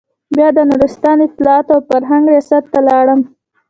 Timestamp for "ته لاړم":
2.73-3.19